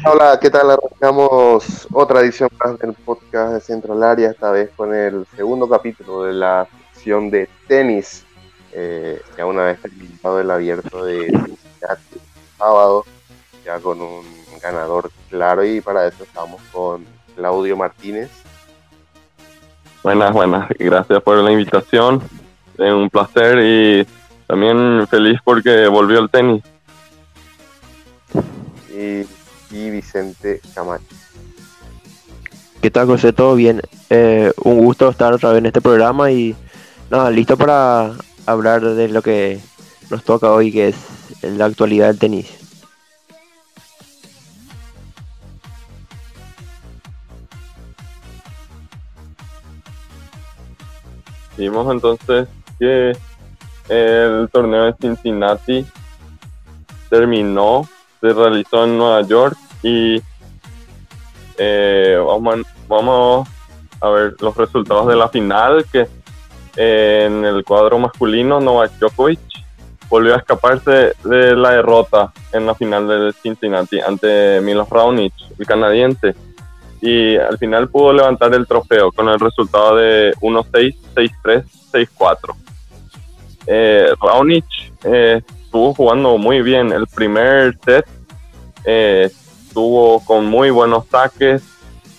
[0.00, 0.70] Hola, hola, ¿qué tal?
[0.70, 6.22] Arrancamos otra edición más del podcast de Central Área, esta vez con el segundo capítulo
[6.22, 8.24] de la sección de tenis.
[8.72, 12.20] Eh, ya una vez terminado el abierto de Cincinnati
[12.56, 13.04] sábado,
[13.64, 14.24] ya con un
[14.62, 17.04] ganador claro y para eso estamos con
[17.34, 18.30] Claudio Martínez.
[20.04, 22.22] Buenas, buenas, gracias por la invitación,
[22.76, 24.06] es un placer y
[24.46, 26.62] también feliz porque volvió el tenis.
[28.90, 29.26] Y
[29.70, 31.04] y Vicente Camacho.
[32.80, 33.32] ¿Qué tal, José?
[33.32, 33.82] ¿Todo bien?
[34.08, 36.54] Eh, un gusto estar otra vez en este programa y
[37.10, 38.12] nada, listo para
[38.46, 39.60] hablar de lo que
[40.10, 40.96] nos toca hoy, que es
[41.42, 42.58] la actualidad del tenis.
[51.56, 52.46] Vimos entonces
[52.78, 53.16] que
[53.88, 55.84] el torneo de Cincinnati
[57.10, 57.88] terminó
[58.20, 60.20] se realizó en Nueva York y
[61.56, 63.48] eh, vamos, a, vamos
[64.00, 66.06] a ver los resultados de la final que
[66.76, 69.40] eh, en el cuadro masculino Novak Djokovic
[70.08, 75.66] volvió a escaparse de la derrota en la final del Cincinnati ante Milos Raonic, el
[75.66, 76.34] canadiense,
[77.00, 82.54] y al final pudo levantar el trofeo con el resultado de 1-6, 6-3, 6-4.
[83.66, 84.64] Eh, Raonic
[85.04, 86.92] eh, estuvo jugando muy bien.
[86.92, 88.06] El primer set
[88.86, 89.30] eh,
[89.66, 91.62] estuvo con muy buenos saques,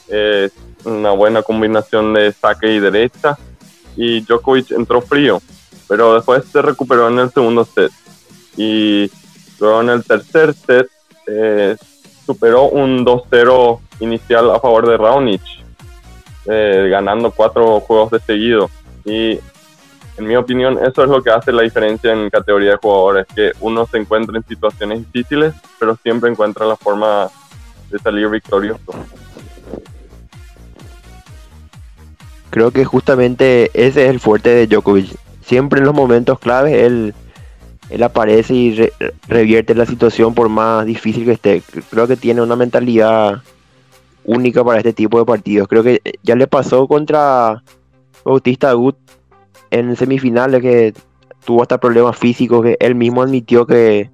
[0.07, 0.51] eh,
[0.85, 3.39] una buena combinación de saque y derecha.
[3.95, 5.41] Y Djokovic entró frío,
[5.87, 7.91] pero después se recuperó en el segundo set.
[8.55, 9.11] Y
[9.59, 10.87] luego en el tercer set
[11.25, 11.75] eh,
[12.27, 15.41] superó un 2-0 inicial a favor de Raonic,
[16.45, 18.69] ganando cuatro juegos de seguido.
[19.05, 19.39] Y
[20.19, 23.53] en mi opinión, eso es lo que hace la diferencia en categoría de jugadores, que
[23.61, 27.29] uno se encuentra en situaciones difíciles, pero siempre encuentra la forma
[27.89, 28.91] de salir victorioso.
[32.49, 35.15] Creo que justamente ese es el fuerte de Djokovic.
[35.41, 37.13] Siempre en los momentos claves él,
[37.89, 38.89] él aparece y
[39.27, 41.63] revierte la situación por más difícil que esté.
[41.89, 43.41] Creo que tiene una mentalidad
[44.25, 45.67] única para este tipo de partidos.
[45.67, 47.63] Creo que ya le pasó contra
[48.25, 48.97] Bautista Agut
[49.71, 50.93] en semifinales que
[51.45, 54.09] tuvo hasta problemas físicos, que él mismo admitió que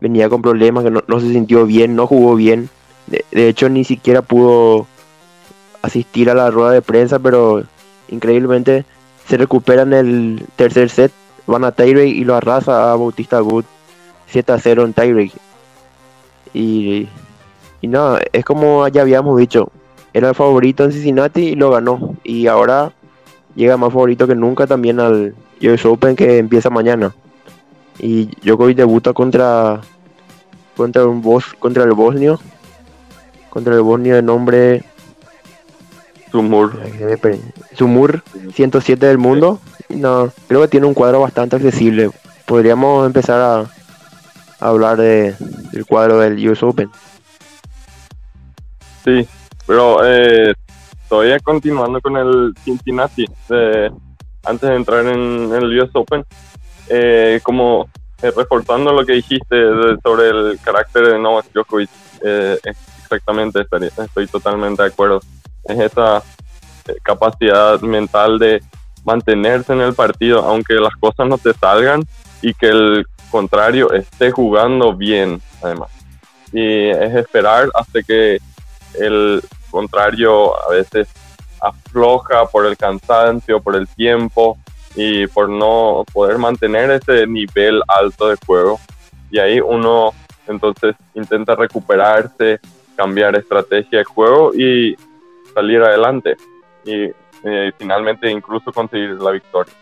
[0.00, 2.68] venía con problemas, que no, se sintió bien, no jugó bien.
[3.06, 4.86] De, hecho, ni siquiera pudo
[5.82, 7.62] asistir a la rueda de prensa, pero
[8.08, 8.84] increíblemente
[9.26, 11.12] se recupera en el tercer set,
[11.46, 13.64] van a tiebreak y lo arrasa a Bautista Good
[14.26, 15.32] 7 a 0 en tiebreak.
[16.54, 17.08] Y,
[17.80, 19.70] y no, es como ya habíamos dicho,
[20.12, 22.16] era el favorito en Cincinnati y lo ganó.
[22.24, 22.92] Y ahora
[23.54, 27.14] llega más favorito que nunca también al US Open que empieza mañana.
[27.98, 29.80] Y Djokovic debuta contra
[30.76, 32.40] contra un bos, contra el bosnio
[33.52, 34.82] contra el bosnio de nombre
[36.30, 36.80] Sumur.
[37.74, 38.22] Sumur
[38.54, 39.60] 107 del mundo.
[39.90, 42.10] No, creo que tiene un cuadro bastante accesible.
[42.46, 43.40] Podríamos empezar
[44.58, 45.34] a, hablar de,
[45.72, 46.90] del cuadro del US Open.
[49.04, 49.28] Sí,
[49.66, 50.54] pero eh,
[51.12, 53.26] todavía continuando con el Cincinnati,
[54.44, 56.24] antes de entrar en, el US Open,
[56.88, 57.90] eh, como
[58.22, 59.54] eh, reforzando lo que dijiste
[60.02, 61.90] sobre el carácter de Novak Djokovic,
[62.24, 62.58] eh,
[62.98, 65.20] exactamente, estoy, estoy, totalmente de acuerdo.
[65.64, 66.22] Es esa
[67.02, 68.62] capacidad mental de
[69.04, 72.04] mantenerse en el partido, aunque las cosas no te salgan
[72.40, 75.90] y que el contrario esté jugando bien, además.
[76.54, 78.38] Y es esperar hasta que
[78.98, 79.42] el
[79.72, 81.08] contrario a veces
[81.60, 84.58] afloja por el cansancio, por el tiempo
[84.94, 88.78] y por no poder mantener ese nivel alto de juego.
[89.30, 90.12] Y ahí uno
[90.46, 92.60] entonces intenta recuperarse,
[92.96, 94.96] cambiar estrategia de juego y
[95.54, 96.36] salir adelante.
[96.84, 97.10] Y
[97.44, 99.72] eh, finalmente incluso conseguir la victoria.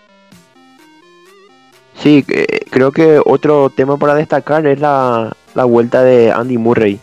[1.97, 2.25] Sí,
[2.71, 7.01] creo que otro tema para destacar es la, la vuelta de Andy Murray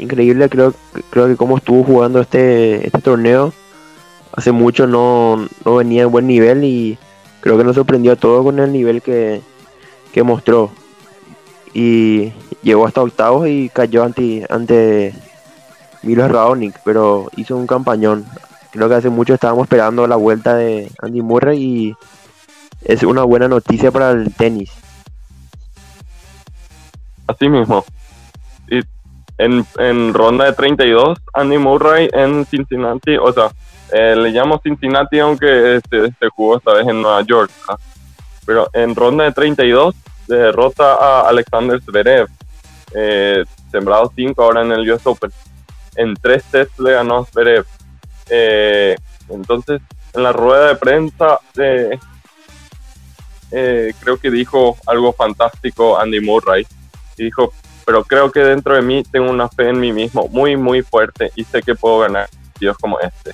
[0.00, 0.74] increíble creo,
[1.10, 3.52] creo que como estuvo jugando este, este torneo.
[4.32, 6.98] Hace mucho no, venía en buen nivel y
[7.40, 9.42] creo que nos sorprendió a todos con el nivel que,
[10.22, 10.70] mostró.
[11.74, 12.32] Y
[12.62, 15.14] llegó hasta octavos y cayó ante, ante
[16.02, 18.24] Milos Raonic, pero hizo un campañón.
[18.70, 21.96] Creo que hace mucho estábamos esperando la vuelta de Andy Murray y
[22.84, 24.70] es una buena noticia para el tenis.
[27.26, 27.84] Así mismo,
[29.40, 33.50] en, ronda de 32, Andy Murray en Cincinnati, o sea,
[33.92, 37.50] eh, le llamo Cincinnati aunque este, se jugó esta vez en Nueva York,
[38.44, 39.94] pero en ronda de 32
[40.28, 42.28] derrota a Alexander Zverev
[42.94, 45.30] eh, sembrado 5 ahora en el US Open.
[45.96, 47.64] En tres sets le ganó Zverev.
[48.28, 48.96] Eh,
[49.28, 49.80] entonces,
[50.12, 51.98] en la rueda de prensa, creo
[54.20, 56.66] que dijo algo fantástico Andy Murray.
[57.16, 57.52] Y dijo,
[57.90, 61.32] pero creo que dentro de mí tengo una fe en mí mismo muy, muy fuerte
[61.34, 62.28] y sé que puedo ganar
[62.60, 63.32] Dios como este.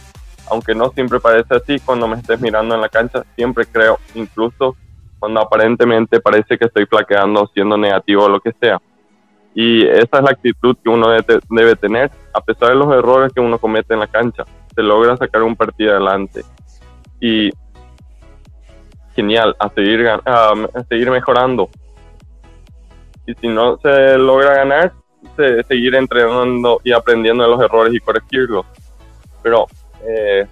[0.49, 4.75] Aunque no siempre parece así, cuando me estés mirando en la cancha, siempre creo, incluso
[5.19, 8.81] cuando aparentemente parece que estoy flaqueando, siendo negativo o lo que sea.
[9.55, 13.43] Y esa es la actitud que uno debe, tener, a pesar de los errores que
[13.43, 14.45] uno comete en la cancha.
[14.75, 16.45] Se logra sacar un partido adelante.
[17.21, 17.51] Y
[19.15, 20.55] genial, a seguir, a,
[20.89, 21.69] seguir mejorando.
[23.27, 24.93] Y si no se logra ganar,
[25.69, 28.67] seguir entrenando y aprendiendo de los errores y corregirlos.
[29.43, 29.67] Pero
[30.07, 30.47] eh,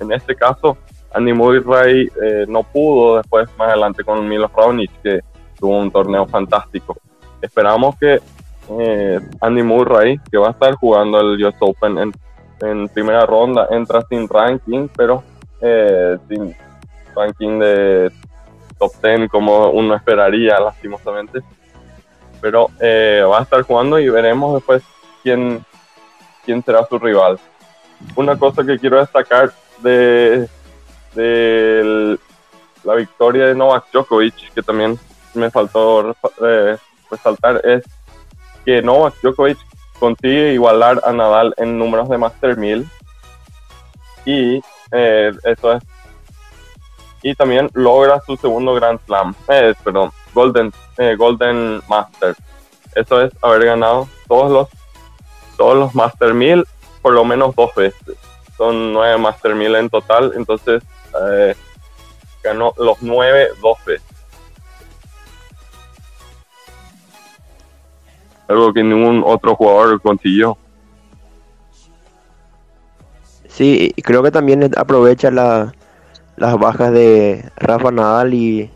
[0.00, 0.78] en este caso,
[1.12, 5.20] Andy Murray eh, no pudo después más adelante con Milos Raonic, que
[5.58, 6.96] tuvo un torneo fantástico.
[7.42, 8.20] Esperamos que
[8.78, 11.98] eh, Andy Murray, que va a estar jugando el US Open
[12.62, 15.22] en, primera ronda, entra sin ranking, pero
[16.28, 16.54] sin
[17.16, 18.12] ranking de
[18.80, 21.40] top 10 como uno esperaría, lastimosamente.
[22.40, 24.82] Pero eh, va a estar jugando y veremos después
[25.22, 25.64] quién,
[26.44, 27.38] quién será su rival.
[28.16, 30.48] Una cosa que quiero destacar de,
[31.14, 32.18] de
[32.82, 34.98] la victoria de Novak Djokovic, que también
[35.34, 36.76] me faltó eh,
[37.10, 37.84] resaltar es
[38.64, 39.58] que Novak Djokovic
[39.98, 42.88] consigue igualar a Nadal en números de Master 1000
[44.24, 44.62] y
[44.92, 45.82] eh, eso es
[47.22, 50.72] y también logra su segundo Grand Slam, eh, perdón, Golden
[51.16, 52.34] Golden Master.
[52.94, 54.68] Eso es haber ganado todos los
[55.56, 56.64] todos los Master 1000
[57.02, 58.16] por lo menos dos veces.
[58.56, 60.82] Son nueve Master 1000 en total, entonces
[62.42, 64.10] ganó los nueve dos veces.
[68.50, 70.58] algo que ningún otro jugador consiguió.
[73.48, 75.30] Sí, creo que también aprovecha
[76.40, 78.70] las bajas de Rafa Nadal y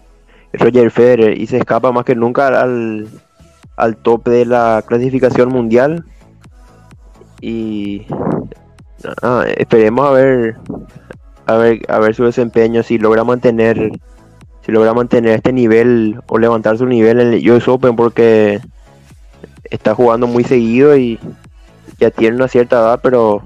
[0.52, 3.08] Roger Federer y se escapa más que nunca al,
[3.76, 6.04] al top de la clasificación mundial.
[7.40, 8.06] Y
[9.56, 10.56] esperemos a ver,
[11.46, 13.90] a ver a ver su desempeño si logra mantener
[14.64, 18.60] si logra mantener este nivel o levantar su nivel en el US Open porque
[19.70, 21.18] está jugando muy seguido y
[21.98, 23.42] ya tiene una cierta edad, pero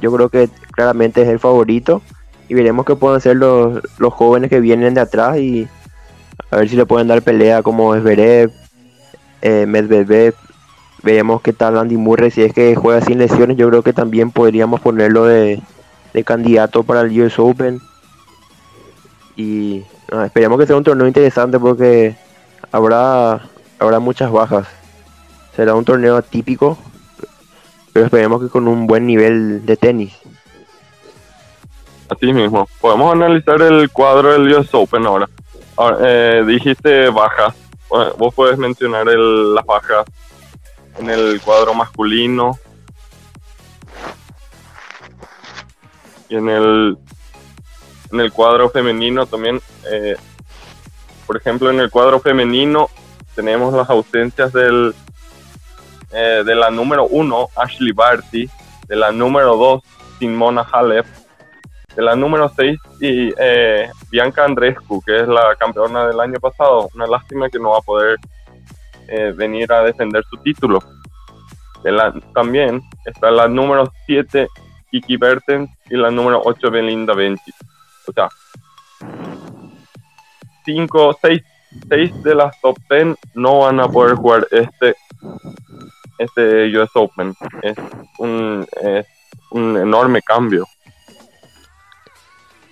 [0.00, 2.02] yo creo que claramente es el favorito
[2.48, 5.68] y veremos qué pueden hacer los, los jóvenes que vienen de atrás y
[6.50, 8.52] a ver si le pueden dar pelea como Esberev,
[9.42, 10.34] eh, Medvedev,
[11.02, 14.30] veremos qué tal Andy Murray si es que juega sin lesiones, yo creo que también
[14.30, 15.62] podríamos ponerlo de,
[16.24, 17.80] candidato para el US Open.
[19.36, 19.82] Y
[20.24, 22.16] esperemos que sea un torneo interesante porque
[22.70, 23.42] habrá
[23.78, 24.68] habrá muchas bajas.
[25.56, 26.78] Será un torneo atípico,
[27.92, 30.16] pero esperemos que con un buen nivel de tenis.
[32.08, 32.68] Así mismo.
[32.80, 35.28] Podemos analizar el cuadro del US Open ahora.
[36.02, 37.54] Eh, dijiste bajas.
[38.18, 40.04] Vos puedes mencionar el, las bajas
[40.98, 42.58] en el cuadro masculino.
[46.28, 46.98] Y en el,
[48.12, 49.60] en el cuadro femenino también.
[49.90, 50.16] Eh,
[51.26, 52.88] por ejemplo, en el cuadro femenino
[53.34, 54.94] tenemos las ausencias del
[56.16, 58.48] eh, de la número uno, Ashley Barty,
[58.86, 59.82] de la número dos,
[60.20, 61.04] Simona Halep,
[62.02, 66.88] la número seis, y eh, Bianca Andrescu, que es la campeona del año pasado.
[66.94, 68.18] Una lástima que no va a poder
[69.08, 70.80] eh, venir a defender su título.
[72.32, 74.48] También está la número 7,
[74.90, 77.54] Kiki Bertens, y la número 8, Belinda Bencic.
[78.08, 78.28] O sea,
[80.64, 81.42] 5, 6
[81.88, 84.94] seis de las top 10 no van a poder jugar este
[86.18, 87.34] este US Open.
[87.62, 87.76] Es
[88.18, 88.66] un,
[89.50, 90.66] un enorme cambio.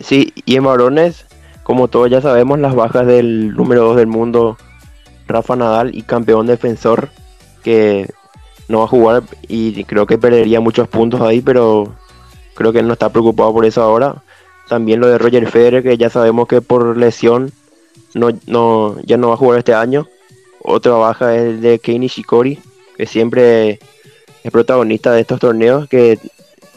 [0.03, 1.27] Sí, y en varones,
[1.63, 4.57] como todos ya sabemos, las bajas del número 2 del mundo,
[5.27, 7.11] Rafa Nadal, y campeón defensor,
[7.63, 8.09] que
[8.69, 11.95] no va a jugar y creo que perdería muchos puntos ahí, pero
[12.55, 14.23] creo que él no está preocupado por eso ahora.
[14.69, 17.53] También lo de Roger Federer, que ya sabemos que por lesión
[18.15, 20.09] no, no, ya no va a jugar este año.
[20.61, 22.59] Otra baja es de Kei Shikori,
[22.97, 23.81] que siempre
[24.43, 26.19] es protagonista de estos torneos, que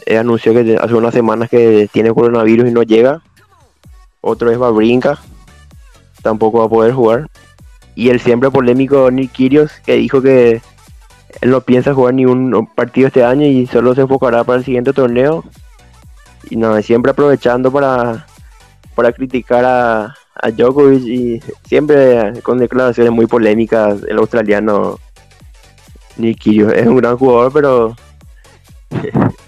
[0.07, 3.21] anunció que hace unas semanas que tiene coronavirus y no llega.
[4.21, 5.19] Otro es Babrinka,
[6.21, 7.29] tampoco va a poder jugar.
[7.95, 10.61] Y el siempre polémico Nick Kyrgios, que dijo que
[11.41, 14.65] él no piensa jugar ni un partido este año y solo se enfocará para el
[14.65, 15.43] siguiente torneo.
[16.49, 18.27] Y no, siempre aprovechando para,
[18.95, 24.99] para criticar a, a Djokovic y siempre con declaraciones muy polémicas el australiano
[26.17, 26.47] Nick.
[26.47, 27.95] Es un gran jugador, pero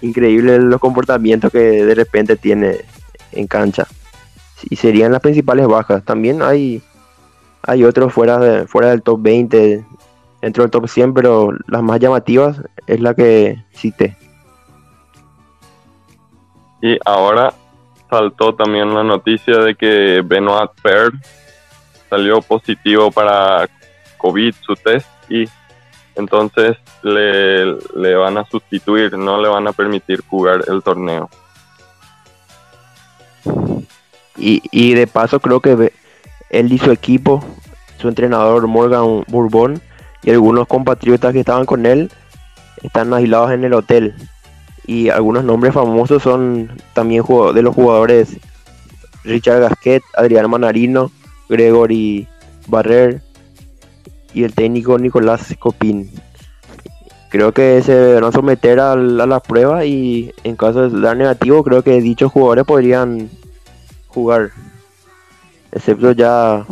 [0.02, 2.78] increíble los comportamientos que de repente tiene
[3.32, 3.86] en cancha.
[4.68, 6.04] Y serían las principales bajas.
[6.04, 6.82] También hay
[7.62, 9.84] hay otros fuera de, fuera del top 20,
[10.40, 14.16] dentro del top 100, pero las más llamativas es la que cité.
[16.80, 17.52] Y ahora
[18.08, 21.18] saltó también la noticia de que Benoit Paire
[22.08, 23.68] salió positivo para
[24.16, 25.44] COVID su test y
[26.18, 27.64] entonces le,
[27.96, 31.30] le, van a sustituir, no le van a permitir jugar el torneo.
[34.36, 35.92] Y, y de paso creo que
[36.50, 37.44] él y su equipo,
[37.98, 39.80] su entrenador Morgan Bourbon
[40.22, 42.10] y algunos compatriotas que estaban con él
[42.82, 44.14] están aislados en el hotel
[44.86, 47.22] y algunos nombres famosos son también
[47.54, 48.38] de los jugadores
[49.22, 51.10] Richard Gasquet, Adrián Manarino,
[51.48, 52.26] Gregory
[52.66, 53.20] Barrer
[54.34, 56.10] y el técnico Nicolás Copín.
[57.30, 61.82] Creo que se a someter a, la prueba y en caso de dar negativo creo
[61.82, 63.28] que dichos jugadores podrían
[64.08, 64.50] jugar.
[65.72, 66.64] Excepto ya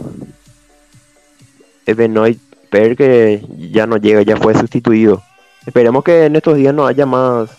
[1.86, 5.22] Benoit Per que ya no llega, ya fue sustituido.
[5.66, 7.50] Esperemos que en estos días no haya más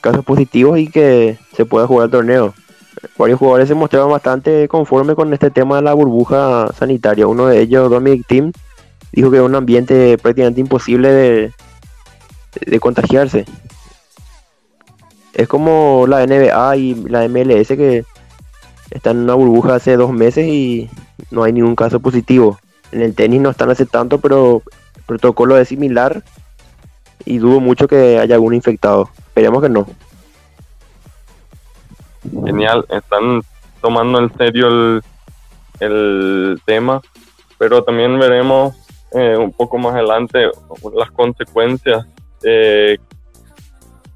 [0.00, 2.54] casos positivos y que se pueda jugar el torneo.
[3.16, 7.26] Varios jugadores se mostraron bastante conformes con este tema de la burbuja sanitaria.
[7.26, 8.52] Uno de ellos, Dominic Team,
[9.14, 11.52] dijo que era un ambiente prácticamente imposible de,
[12.66, 13.44] de contagiarse.
[15.32, 18.04] Es como la NBA y la MLS que
[18.90, 20.88] están en una burbuja hace dos meses y
[21.30, 22.58] no hay ningún caso positivo.
[22.92, 24.62] En el tenis no están hace tanto, pero
[24.96, 26.22] el protocolo es similar
[27.24, 29.10] y dudo mucho que haya algún infectado.
[29.18, 29.86] Esperemos que no.
[32.44, 33.42] Genial, están
[33.80, 35.02] tomando en serio
[35.80, 37.02] el, tema,
[37.58, 38.74] pero también veremos
[39.12, 40.50] eh, un poco más adelante
[40.94, 42.06] las consecuencias
[42.42, 42.98] eh,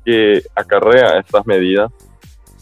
[0.04, 1.90] que acarrea estas medidas.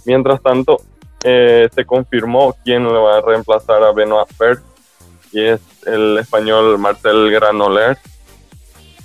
[0.04, 0.80] Mientras tanto,
[1.24, 4.62] eh, se confirmó quién le va a reemplazar a Benoit Pert
[5.32, 8.00] y es el español Marcel Granollers.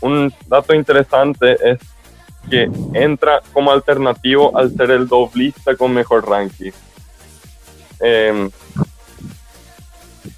[0.01, 1.79] Un dato interesante es
[2.49, 6.71] que entra como alternativo al ser el doblista con mejor ranking.
[7.99, 8.49] Em,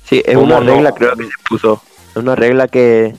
[0.03, 1.81] sí, es una regla creo que se puso.
[2.13, 3.15] Es una regla que,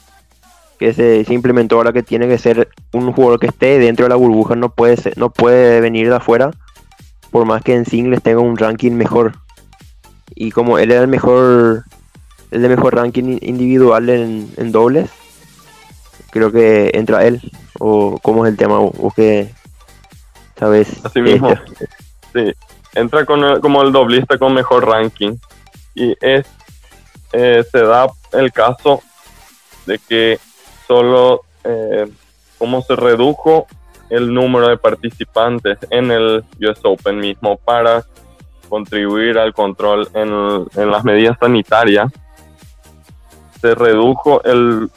[0.78, 4.16] que se, implementó ahora que tiene que ser un jugador que esté dentro de la
[4.16, 6.50] burbuja, no puede, no puede venir de afuera,
[7.30, 9.32] por más que en singles tenga un ranking mejor.
[10.34, 11.84] Y como él era el mejor,
[12.50, 15.10] el de mejor ranking individual en, en dobles,
[16.34, 17.40] creo que entra él
[17.78, 19.50] o cómo es el tema o, qué
[20.58, 21.54] sabes así mismo
[22.32, 22.52] sí
[22.94, 25.36] entra con como el doblista con mejor ranking
[25.94, 26.44] y es
[27.32, 29.02] eh, se da el caso
[29.86, 30.38] de que
[30.86, 32.06] solo eh,
[32.58, 33.66] como se redujo
[34.10, 38.04] el número de participantes en el US Open mismo para
[38.68, 42.10] contribuir al control en, las medidas sanitarias
[43.60, 44.90] se redujo el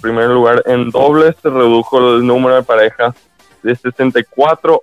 [0.00, 3.14] primer lugar, en dobles se redujo el número de parejas
[3.62, 4.82] de 64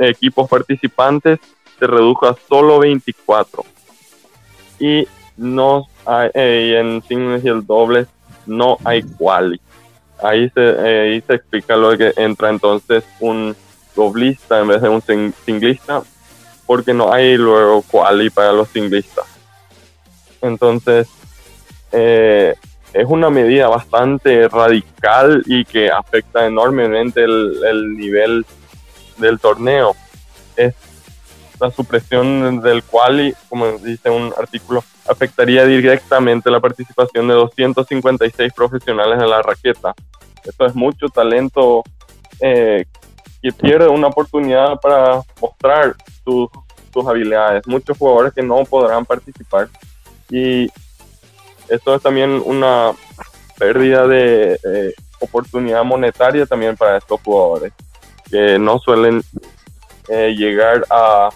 [0.00, 1.38] equipos participantes,
[1.78, 3.64] se redujo a solo 24.
[4.78, 5.86] Y no
[6.34, 8.06] eh, en singles y el doble
[8.46, 9.60] no hay quali.
[10.22, 13.56] Ahí se, eh, ahí se explica lo que entra entonces un
[13.94, 15.02] doblista en vez de un
[15.44, 16.02] singlista,
[16.66, 19.26] porque no hay luego quali para los singlistas.
[20.40, 21.08] Entonces,
[21.92, 22.54] eh,
[22.92, 28.44] es una medida bastante radical y que afecta enormemente el, nivel
[29.18, 29.94] del torneo.
[30.56, 30.74] Es
[31.58, 39.20] la supresión del cual, como dice un artículo, afectaría directamente la participación de 256 profesionales
[39.20, 39.94] en la raqueta.
[40.44, 41.82] Esto es mucho talento
[42.40, 42.84] eh,
[43.42, 45.94] que pierde una oportunidad para mostrar
[46.24, 46.48] sus,
[47.06, 47.66] habilidades.
[47.66, 49.68] Muchos jugadores que no podrán participar.
[50.28, 50.70] Y
[51.68, 52.92] esto es también una
[53.58, 57.72] pérdida de eh, oportunidad monetaria también para estos jugadores
[58.30, 59.22] que no suelen
[60.08, 61.28] eh, llegar a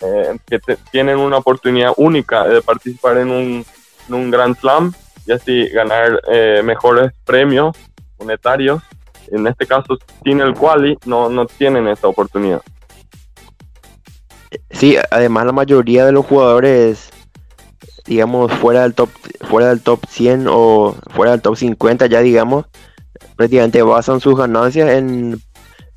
[0.00, 3.64] eh, que tienen una oportunidad única de participar en un,
[4.08, 4.92] en un Grand Slam
[5.26, 6.22] y así ganar
[6.64, 7.76] mejores premios
[8.18, 8.82] monetarios.
[9.30, 12.62] En este caso, sin el quali, no, no tienen esa oportunidad.
[14.70, 17.10] Sí, además la mayoría de los jugadores
[18.08, 19.10] digamos, fuera del top,
[19.48, 22.64] fuera del top 100 o fuera del top 50 ya digamos,
[23.36, 25.40] prácticamente basan sus ganancias en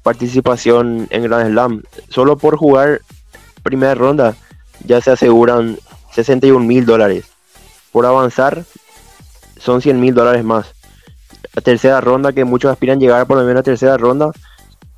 [0.03, 1.83] participación en Grand Slam.
[2.09, 3.01] Solo por jugar
[3.61, 4.35] primera ronda
[4.85, 5.77] ya se aseguran
[6.11, 7.25] 61 mil dólares.
[7.91, 8.63] Por avanzar,
[9.57, 10.73] son 100 mil dólares más.
[11.53, 14.31] La tercera ronda, que muchos aspiran llegar por lo menos a tercera ronda,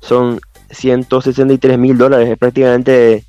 [0.00, 0.40] son
[0.70, 2.28] 163 mil dólares.
[2.30, 3.24] Es prácticamente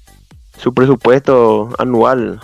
[0.57, 2.39] su presupuesto anual.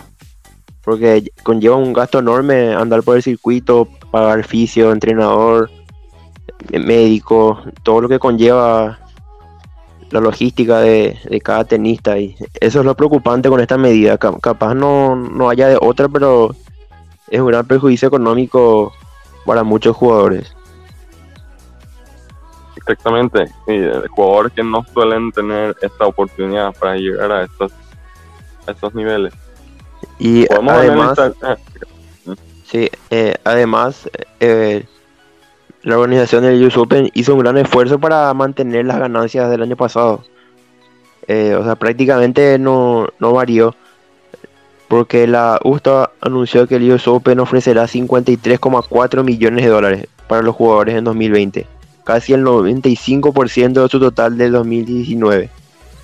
[0.84, 5.70] Porque conlleva un gasto enorme andar por el circuito, pagar fisio, entrenador,
[6.72, 9.00] médico, todo lo que conlleva
[10.12, 14.18] la logística de, cada tenista y eso es lo preocupante con esta medida.
[14.18, 16.56] Capaz no, no haya de otra, pero
[17.30, 18.94] es un gran perjuicio económico
[19.46, 20.56] para muchos jugadores.
[22.76, 27.72] Exactamente, y jugadores que no suelen tener esta oportunidad para llegar a estos,
[28.68, 29.34] a estos niveles.
[30.20, 31.18] Y además,
[32.66, 34.86] sí, eh, además eh,
[35.84, 39.76] la organización del US Open hizo un gran esfuerzo para mantener las ganancias del año
[39.76, 40.24] pasado.
[41.28, 43.76] Eh, o sea, prácticamente no, no varió.
[44.88, 50.56] Porque la USTA anunció que el US Open ofrecerá 53,4 millones de dólares para los
[50.56, 51.66] jugadores en 2020.
[52.04, 55.50] Casi el 95% de su total del 2019.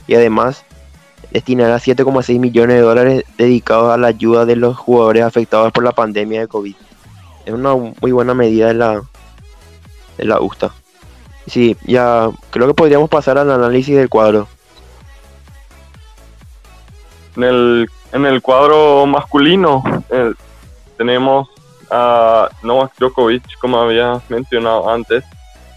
[0.07, 0.63] Y además
[1.31, 5.91] destinará 7,6 millones de dólares dedicados a la ayuda de los jugadores afectados por la
[5.91, 6.75] pandemia de COVID.
[7.45, 9.01] Es una muy buena medida de la,
[10.25, 10.71] la USTA.
[11.47, 14.47] Sí, ya creo que podríamos pasar al análisis del cuadro.
[17.35, 20.33] En el, en el cuadro masculino eh,
[20.97, 21.49] tenemos
[21.89, 25.23] a Novak Djokovic, como había mencionado antes,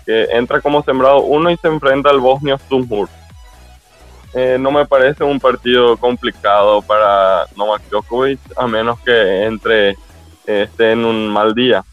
[0.04, 3.08] que entra como sembrado uno y se enfrenta al Bosnia Stumhur.
[4.32, 9.96] Eh, no me parece un partido complicado para Novak Djokovic, a menos que entre
[10.46, 11.84] esté en un mal día.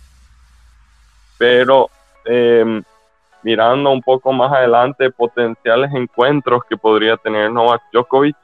[1.38, 1.90] Pero
[2.28, 2.82] eh,
[3.44, 8.36] mirando un poco más adelante potenciales encuentros que podría tener Novak Djokovic,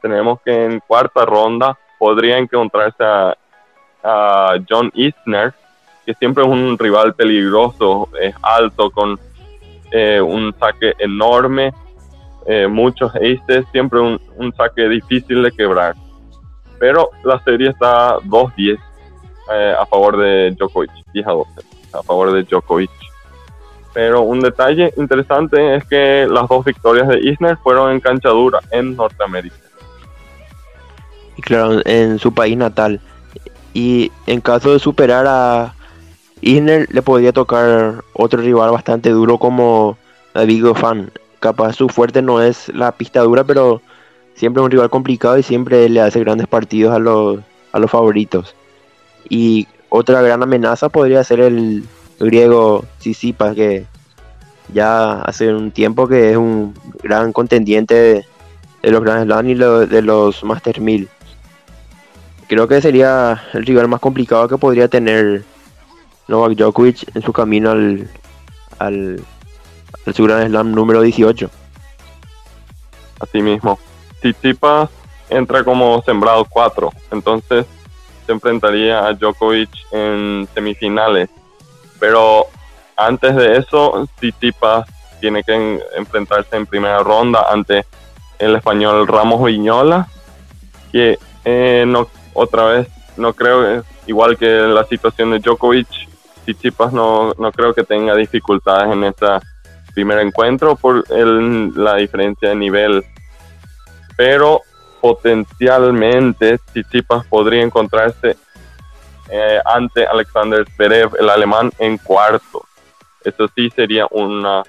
[0.00, 3.36] tenemos que en cuarta ronda podría encontrarse a,
[4.68, 5.52] John Isner,
[6.06, 9.18] que siempre es un rival peligroso, es alto, con
[9.92, 11.74] eh, un saque enorme,
[12.46, 15.94] eh, muchos aces, siempre un, saque difícil de quebrar.
[16.78, 18.78] Pero la serie está 2-10
[19.52, 21.50] eh, a favor de Djokovic, 10 a 12
[21.92, 22.90] a favor de Djokovic.
[23.92, 28.60] Pero un detalle interesante es que las dos victorias de Isner fueron en cancha dura
[28.70, 29.56] en Norteamérica.
[31.36, 33.00] Y claro, en su país natal.
[33.74, 35.74] Y en caso de superar a
[36.40, 39.98] Isner, le podría tocar otro rival bastante duro como
[40.34, 41.10] David Goffin.
[41.40, 43.80] Capaz su fuerte no es la pista dura, pero
[44.34, 47.40] siempre es un rival complicado y siempre le hace grandes partidos a los,
[47.72, 48.54] a los favoritos.
[49.28, 51.84] Y otra gran amenaza podría ser el
[52.28, 53.86] griego Tsitsipas, que
[54.72, 57.94] ya hace un tiempo que es un gran contendiente
[58.82, 61.08] de, los Grand Slam y de los Master 1000.
[62.48, 65.44] Creo que sería el rival más complicado que podría tener
[66.28, 68.08] Novak Djokovic en su camino al,
[68.78, 69.20] al,
[70.14, 71.50] su Grand Slam número 18.
[73.20, 73.78] Así mismo.
[74.20, 74.90] Tsitsipas
[75.28, 77.66] entra como sembrado 4, entonces
[78.28, 81.28] enfrentaría a Djokovic en semifinales.
[82.00, 82.46] Pero
[82.96, 84.88] antes de eso, Tsitsipas
[85.20, 87.84] tiene que enfrentarse en primera ronda ante
[88.38, 90.08] el español Ramos Viñola,
[90.90, 95.88] que eh, no, otra vez no creo, igual que la situación de Djokovic,
[96.44, 99.26] Tsitsipas no, no creo que tenga dificultades en este
[99.94, 103.04] primer encuentro por la diferencia de nivel.
[104.16, 104.62] Pero
[105.00, 108.36] potencialmente Tsitsipas podría encontrarse
[109.30, 112.64] eh, ante Alexander Zverev, el alemán, en cuarto.
[113.24, 114.62] Eso sí sería una,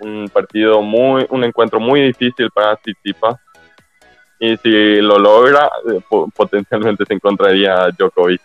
[0.00, 3.36] un partido muy, un encuentro muy difícil para Tsitsipas.
[4.40, 6.00] Y si lo logra, eh,
[6.34, 8.42] potencialmente se encontraría Djokovic.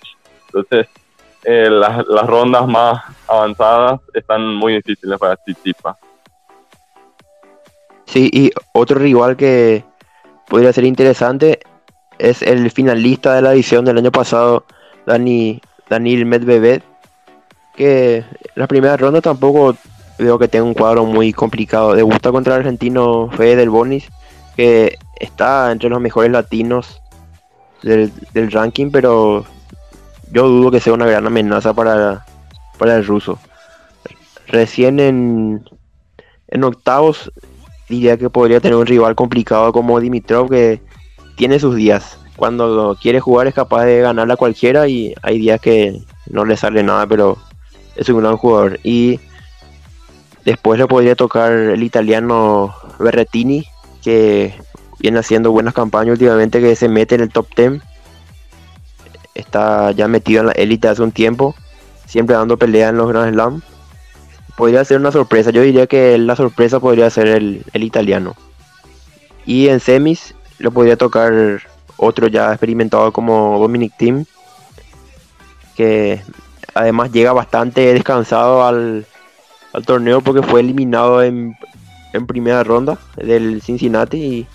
[0.47, 0.87] Entonces,
[1.43, 5.97] eh, las, las rondas más avanzadas están muy difíciles para Tsitsipas.
[8.05, 9.83] Sí, y otro rival que
[10.47, 11.59] podría ser interesante
[12.17, 14.65] es el finalista de la edición del año pasado,
[15.05, 16.81] Dani, Daniel Medvedev,
[17.75, 18.23] que
[18.55, 19.75] la primera ronda tampoco
[20.17, 21.95] veo que tenga un cuadro muy complicado.
[21.95, 24.07] Debuta contra el argentino Fede del Bonis,
[24.55, 27.01] que está entre los mejores latinos
[27.81, 28.11] del,
[28.51, 29.45] ranking, pero
[30.31, 32.25] yo dudo que sea una gran amenaza para,
[32.77, 33.39] para el ruso.
[34.47, 35.69] Recién en,
[36.47, 37.31] en octavos
[37.89, 40.81] diría que podría tener un rival complicado como Dimitrov que
[41.35, 42.17] tiene sus días.
[42.35, 46.57] Cuando quiere jugar es capaz de ganar a cualquiera y hay días que no le
[46.57, 47.37] sale nada, pero
[47.95, 48.79] es un gran jugador.
[48.83, 49.19] Y
[50.45, 53.65] después le podría tocar el italiano Berretini,
[54.01, 54.53] que
[54.99, 57.81] viene haciendo buenas campañas últimamente, que se mete en el top 10.
[59.35, 61.55] está ya metido en la élite hace un tiempo,
[62.05, 63.61] siempre dando pelea en los Grand Slam.
[64.55, 68.35] Podría ser una sorpresa, yo diría que la sorpresa podría ser el, el italiano.
[69.45, 71.61] Y en semis lo podría tocar
[72.03, 74.25] otro ya experimentado como Dominic Team,
[75.75, 76.21] que
[76.73, 79.05] además llega bastante descansado al,
[79.73, 81.55] al torneo porque fue eliminado en,
[82.13, 84.47] en, primera ronda del Cincinnati y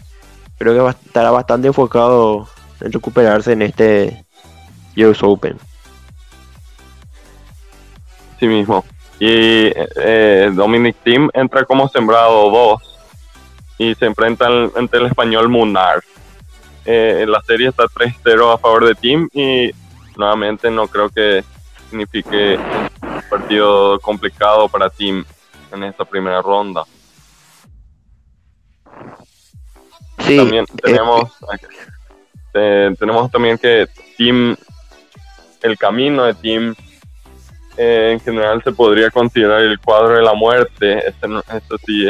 [0.58, 2.48] creo que estará bastante enfocado
[2.80, 4.24] en recuperarse en este
[4.96, 5.56] US Open.
[8.38, 8.84] Sí mismo.
[9.20, 12.98] Y eh, Dominic Team entra como sembrado 2
[13.78, 16.02] y se enfrenta ante el español Munar.
[16.90, 19.70] Eh, la serie está 3-0 a favor de Team y
[20.16, 21.44] nuevamente no creo que
[21.90, 25.22] signifique un partido complicado para Team
[25.70, 26.85] en esta primera ronda.
[30.20, 31.31] Sí, también tenemos,
[32.55, 34.57] eh, tenemos también que Team,
[35.61, 36.74] el camino de Team
[37.77, 41.07] eh, en general se podría considerar el cuadro de la muerte.
[41.07, 42.09] Eso, sí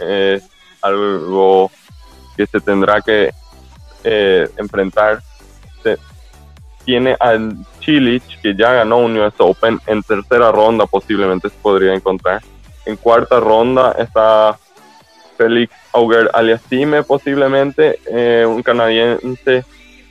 [0.00, 0.42] es
[0.80, 1.70] algo
[2.38, 3.30] que se tendrá que
[4.04, 5.22] eh, enfrentar.
[6.84, 7.38] tiene a
[7.80, 9.80] Chilich, que ya ganó un US Open.
[9.86, 12.42] En tercera ronda posiblemente se podría encontrar.
[12.84, 14.58] En cuarta ronda está
[15.38, 19.64] Félix Auger Aliasime, posiblemente, eh, un canadiense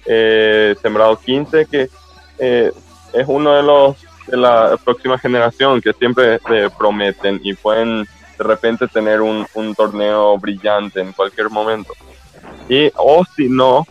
[0.06, 1.89] eh, sembrado 15, que
[2.39, 3.95] es uno de los
[4.27, 6.39] de la próxima generación que siempre
[6.77, 11.93] prometen y pueden de repente tener un, un torneo brillante en cualquier momento.
[12.95, 13.86] O si no,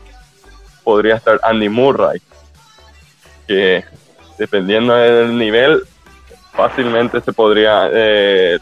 [0.83, 2.21] podría estar Andy Murray,
[3.47, 3.85] que
[4.39, 5.83] dependiendo del nivel,
[6.53, 8.59] fácilmente se podría, eh,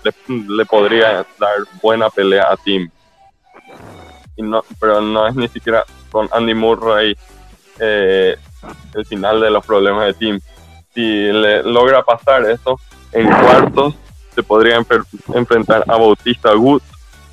[0.49, 2.91] le, podría dar buena pelea a Team.
[4.37, 7.17] Y no, pero no es ni siquiera con Andy Murray
[7.79, 8.37] eh,
[8.95, 10.41] el final de los problemas de Team.
[10.95, 12.79] Si le logra pasar eso,
[13.13, 13.95] en cuartos
[14.35, 14.77] se podría
[15.35, 16.83] enfrentar a Bautista Good,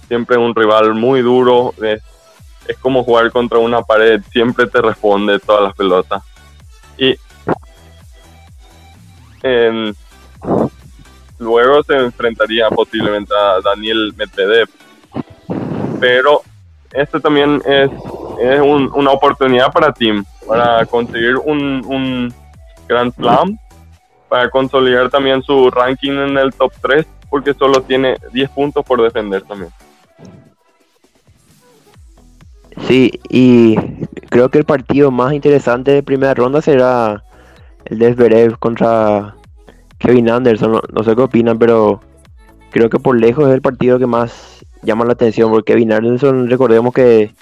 [0.07, 1.73] siempre un rival muy duro,
[2.67, 6.23] es como jugar contra una pared, siempre te responde todas las pelotas.
[6.97, 7.15] Y
[11.39, 14.67] luego se enfrentaría posiblemente a Daniel Medvedev,
[15.99, 16.41] pero
[16.91, 17.89] este también es,
[18.41, 22.33] es una oportunidad para Team, para conseguir un, un
[22.87, 23.57] Grand Slam
[24.27, 29.01] para consolidar también su ranking en el top 3 porque solo tiene 10 puntos por
[29.01, 29.71] defender también.
[32.85, 33.75] Sí, y
[34.29, 37.23] creo que el partido más interesante de primera ronda será
[37.85, 39.35] el de Zverev contra
[39.97, 40.79] Kevin Anderson.
[40.93, 42.01] No, sé qué opinan, pero
[42.71, 46.49] creo que por lejos es el partido que más llama la atención porque Kevin Anderson,
[46.49, 47.33] recordemos que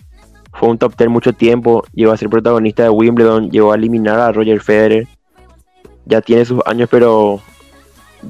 [0.54, 4.20] fue un top 10 mucho tiempo, llegó a ser protagonista de Wimbledon, llegó a eliminar
[4.20, 5.08] a Roger Federer
[6.06, 7.42] ya tiene sus años, pero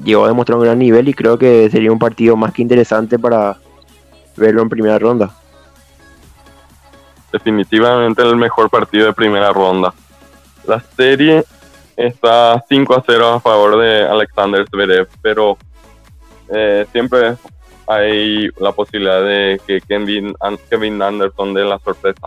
[0.04, 3.18] llegó a demostrar un gran nivel y creo que sería un partido más que interesante
[3.18, 3.58] para
[4.36, 5.30] verlo en primera ronda.
[7.36, 9.92] Definitivamente el mejor partido de primera ronda.
[10.66, 11.44] La serie
[11.94, 15.58] está 5 a 0 a favor de Alexander Zverev, pero
[16.48, 17.36] eh, siempre
[17.86, 22.26] hay la posibilidad de que Kevin, Anderson dé la sorpresa.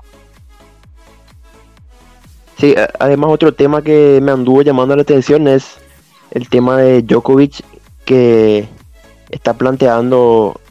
[2.60, 5.78] Sí, además otro tema que me anduvo llamando la atención es
[6.30, 7.63] el tema de Djokovic
[8.06, 8.67] que
[9.32, 10.62] está planteando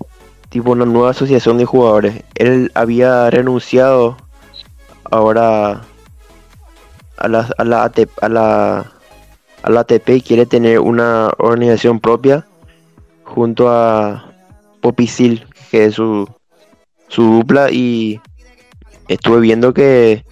[0.48, 2.22] tipo una nueva asociación de jugadores.
[2.36, 4.16] Él había renunciado
[5.10, 5.82] ahora
[7.16, 8.92] a la, a la, ATP, a la,
[9.62, 12.46] a la ATP quiere tener una organización propia
[13.24, 14.32] junto a
[14.80, 16.28] Popisil, que es su,
[17.08, 18.20] su dupla y
[19.08, 20.24] estuve viendo que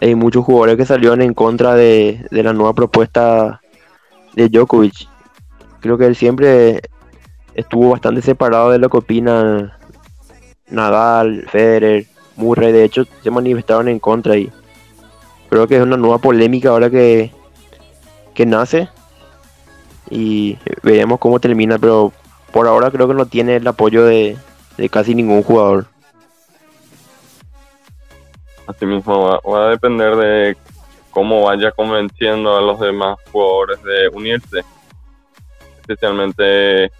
[0.00, 3.60] hay muchos jugadores que salieron en contra de, la nueva propuesta
[4.34, 5.08] de Djokovic.
[5.80, 6.80] Creo que él siempre
[7.54, 9.78] estuvo bastante separado de lo que opina
[10.68, 12.72] Nadal, Federer, Murray.
[12.72, 14.50] De hecho, se manifestaron en contra y
[15.48, 17.32] creo que es una nueva polémica ahora que,
[18.34, 18.88] que nace
[20.10, 22.12] y veremos cómo termina, pero
[22.52, 24.36] por ahora creo que no tiene el apoyo de,
[24.76, 25.86] de casi ningún jugador.
[28.66, 30.56] Asimismo, va, a depender de
[31.10, 34.64] cómo vaya convenciendo a los demás jugadores de unirse,
[35.80, 36.90] especialmente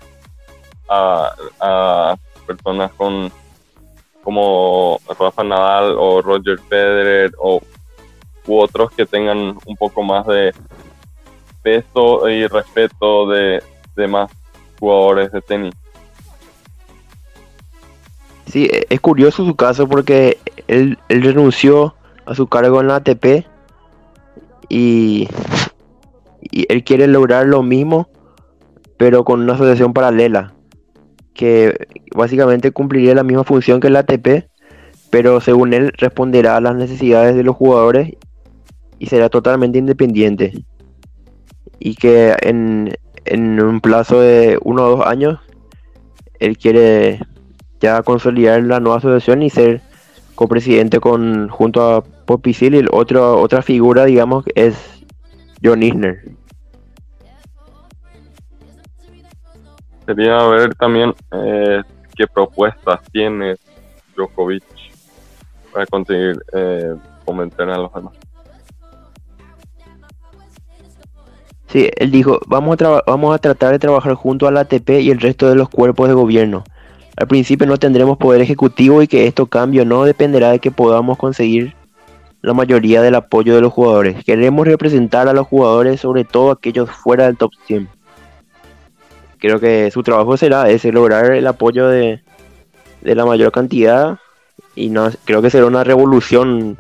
[0.89, 2.17] a,
[2.47, 3.33] personas con
[4.25, 7.61] como Rafa Nadal o Roger Federer o
[8.47, 10.53] u otros que tengan un poco más de
[11.63, 13.63] peso y respeto de
[13.97, 14.31] demás
[14.79, 15.75] jugadores de tenis.
[18.47, 21.95] Sí, e, es curioso su caso porque él, renunció
[22.27, 23.47] a su cargo en la ATP
[24.69, 25.29] y
[26.55, 28.09] y él quiere lograr lo mismo,
[28.97, 30.54] pero con una asociación paralela,
[31.35, 34.49] que básicamente cumpliría la misma función que el ATP,
[35.11, 38.15] pero según él responderá a las necesidades de los jugadores
[38.99, 40.65] y será totalmente independiente.
[41.79, 45.39] Y que en, en un plazo de uno o dos años,
[46.39, 47.21] él quiere
[47.81, 49.83] ya consolidar la nueva asociación y ser
[50.35, 54.75] copresidente con junto a Popisil y otro, otra figura, digamos, es
[55.63, 56.23] John Isner.
[60.07, 61.83] Quería ver también eh,
[62.15, 63.57] qué propuestas tiene
[64.15, 64.65] Djokovic
[65.73, 66.95] para conseguir eh,
[67.27, 68.15] a los demás.
[71.69, 75.21] Sí, él dijo, vamos a, vamos a tratar de trabajar junto al ATP y el
[75.21, 76.63] resto de los cuerpos de gobierno.
[77.17, 81.17] Al principio no tendremos poder ejecutivo y que esto cambie no dependerá de que podamos
[81.17, 81.75] conseguir
[82.43, 84.23] la mayoría del apoyo de los jugadores.
[84.25, 87.89] Queremos representar a los jugadores, sobre todo aquellos fuera del top 100.
[89.45, 92.23] Creo que su trabajo será ese, lograr el apoyo de,
[93.03, 94.19] la mayor cantidad
[94.75, 96.79] y no creo que será una revolución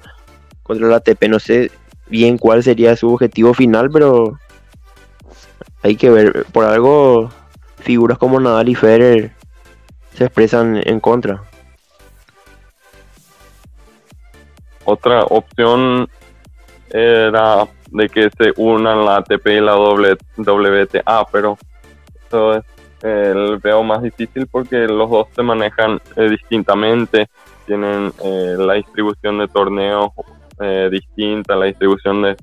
[0.62, 1.29] contra la ATP.
[1.29, 1.70] No sé
[2.07, 4.38] bien cuál sería su objetivo final, pero
[5.83, 6.46] hay que ver.
[6.53, 7.31] Por algo,
[7.81, 9.33] figuras como Nadal y Federer
[10.14, 11.42] se expresan en contra.
[14.87, 16.09] Otra opción
[16.88, 21.59] era de que se unan la ATP y la WTA, pero
[22.34, 22.64] eso es
[23.02, 27.28] el veo más difícil porque los dos se manejan eh, distintamente,
[27.66, 30.10] tienen eh, la distribución de torneos
[30.60, 32.36] eh, distinta, la distribución de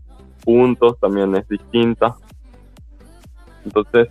[0.43, 2.15] puntos también es distinta.
[3.65, 4.09] Entonces,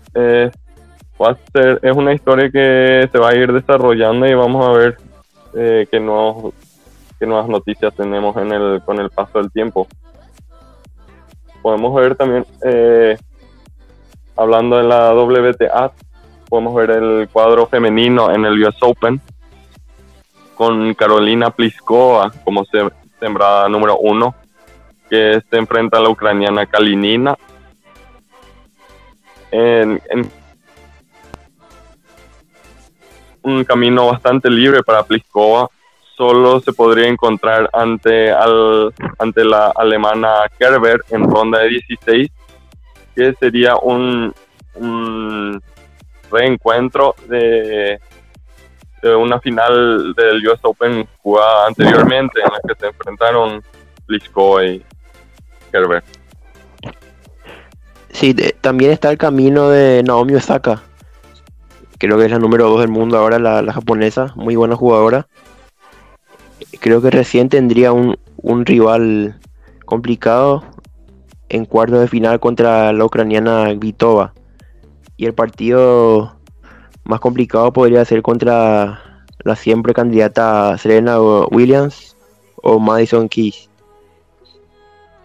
[1.21, 4.73] va a ser, es una historia que se va a ir desarrollando y vamos a
[4.73, 4.97] ver
[5.53, 6.55] qué nuevos
[7.19, 9.89] qué nuevas noticias tenemos en el, con el paso del tiempo.
[11.63, 12.47] Podemos ver también,
[14.41, 15.93] hablando de la WTA,
[16.49, 19.21] podemos ver el cuadro femenino en el US Open
[20.55, 22.65] con Carolina Pliskova como
[23.19, 24.35] sembrada número uno,
[25.09, 27.37] que se enfrenta a la ucraniana Kalinina.
[29.51, 30.01] en,
[33.43, 35.69] un camino bastante libre para Pliskova
[36.17, 42.31] solo se podría encontrar ante, al, ante la alemana Kerber en ronda de 16,
[43.39, 44.33] sería un,
[46.31, 47.99] reencuentro de,
[49.03, 53.63] una final del US Open jugada anteriormente en la que se enfrentaron
[54.07, 54.83] Pliskova y
[55.73, 56.03] Kerber.
[58.11, 60.83] Sí, también está el camino de Naomi Osaka.
[61.99, 65.27] Creo que es la número 2 del mundo ahora, la, la japonesa, muy buena jugadora
[66.81, 68.17] creo que recién tendría un,
[68.65, 69.39] rival
[69.85, 70.65] complicado
[71.51, 74.33] en cuarto de final contra la ucraniana Vitova.
[75.17, 76.37] Y el partido
[77.05, 82.17] más complicado podría ser contra la siempre candidata Serena Williams
[82.63, 83.69] o Madison Keys.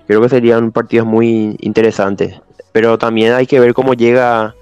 [0.07, 2.41] Creo que serían partidos muy interesantes.
[2.71, 4.55] Pero también hay que ver cómo llega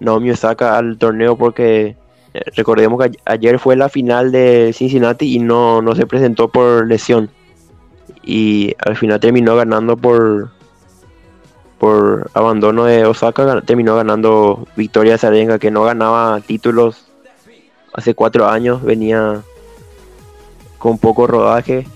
[0.00, 1.96] Naomi Osaka al torneo porque
[2.56, 7.28] recordemos que ayer fue la final de Cincinnati y no, no se presentó por lesión.
[8.22, 10.50] Y al final terminó ganando por
[11.78, 17.06] por abandono de Osaka, terminó ganando Victoria Zarenga, que no ganaba títulos
[17.94, 19.42] hace cuatro años, venía
[20.78, 21.86] con poco rodaje,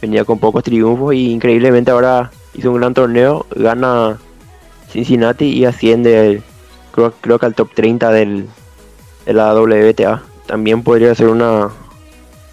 [0.00, 4.18] venía con pocos triunfos y increíblemente ahora hizo un gran torneo, gana
[4.88, 6.42] Cincinnati y asciende
[6.92, 8.48] creo, creo que al top 30 del,
[9.26, 10.22] de la WTA.
[10.46, 11.70] También podría ser una,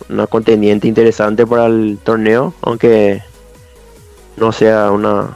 [0.10, 3.24] una contendiente interesante para el torneo, aunque
[4.38, 5.36] no sea una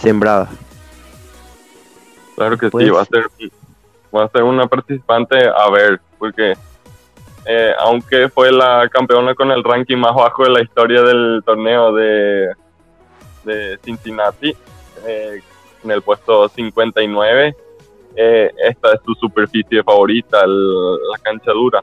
[0.00, 0.48] sembrada.
[2.36, 3.26] Claro que sí, pues va a ser
[4.14, 6.54] va a ser una participante a ver, porque
[7.46, 11.92] eh, aunque fue la campeona con el ranking más bajo de la historia del torneo
[11.92, 12.50] de,
[13.44, 14.54] de Cincinnati,
[15.06, 15.40] eh,
[15.82, 17.56] en el puesto 59,
[18.16, 21.82] eh, esta es su superficie favorita, la cancha dura.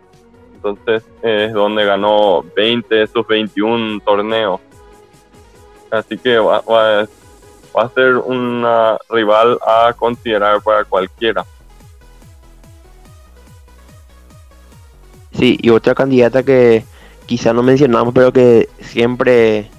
[0.53, 4.59] Entonces es donde ganó 20 de esos 21 torneos.
[5.89, 6.61] Así que va,
[7.83, 11.45] a ser una rival a considerar para cualquiera.
[15.33, 16.83] Sí, y otra candidata que
[17.27, 19.69] quizá no mencionamos, pero que siempre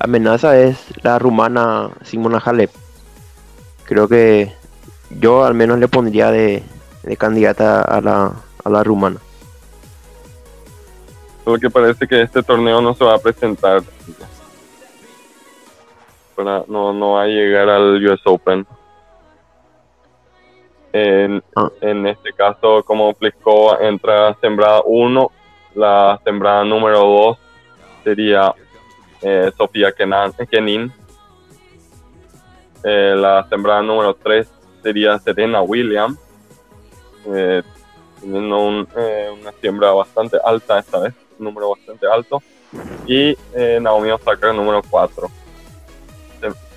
[0.00, 2.70] amenaza es la rumana Simona Halep.
[3.84, 4.52] Creo que
[5.10, 6.64] yo al menos le pondría de,
[7.18, 8.32] candidata a la,
[8.64, 9.18] a la rumana.
[11.44, 13.84] Solo que parece que este torneo no se va a presentar.
[16.36, 18.66] Para no, no va a llegar al US Open.
[20.92, 21.68] En, Ah.
[21.80, 25.30] en este caso, como explicó, entra sembrada 1,
[25.74, 27.38] la sembrada número 2
[28.04, 28.54] sería
[29.22, 30.92] eh, Sofía Kenan- Kenin,
[32.88, 34.46] Eh, la sembrada número 3
[34.82, 36.16] sería Serena Williams,
[37.34, 37.62] eh,
[38.20, 42.40] teniendo un, eh, una siembra bastante alta esta vez, un número bastante alto,
[43.06, 45.28] y eh, Naomi Osaka número 4.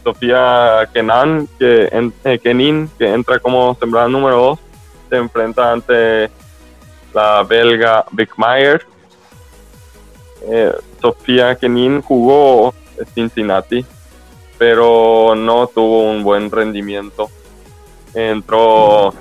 [0.03, 1.89] Sofía Kenan, que
[2.23, 4.59] eh, Kenin, que entra como sembrada número 2,
[5.09, 6.29] se enfrenta ante
[7.13, 8.85] la belga Vic Meyer.
[10.43, 12.73] Eh, Sofía Kenin jugó
[13.13, 13.85] Cincinnati,
[14.57, 17.29] pero no tuvo un buen rendimiento.
[18.13, 19.13] Entró,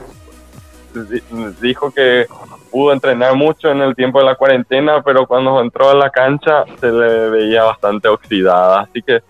[0.94, 1.22] di-
[1.60, 2.26] dijo que
[2.70, 6.64] pudo entrenar mucho en el tiempo de la cuarentena, pero cuando entró a la cancha
[6.80, 8.80] se le veía bastante oxidada.
[8.82, 9.22] Así que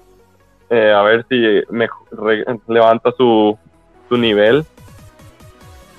[0.71, 1.63] eh, a ver si
[2.67, 3.57] levanta su,
[4.09, 4.65] su nivel.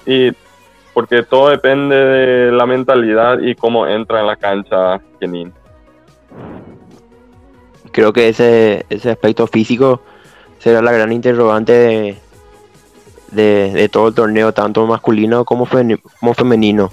[0.05, 0.31] Y
[0.93, 5.53] porque todo depende de la mentalidad y cómo entra en la cancha Kenin.
[7.91, 10.01] Creo que ese, ese aspecto físico
[10.59, 12.17] será la gran interrogante
[13.31, 15.67] de, de, todo el torneo, tanto masculino como,
[16.19, 16.91] como femenino.